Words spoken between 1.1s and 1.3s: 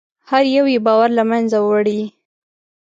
له